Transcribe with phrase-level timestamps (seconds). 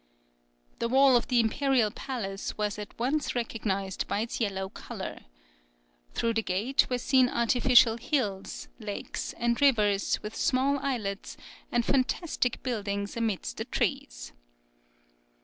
[0.79, 5.25] The wall of the imperial palace was at once recognized by its yellow colour.
[6.15, 11.37] Through the gate were seen artificial hills, lakes and rivers, with small islets,
[11.71, 14.33] and fantastic buildings amidst the trees.